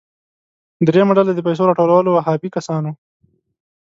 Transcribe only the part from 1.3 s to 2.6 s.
د پیسو راټولولو وهابي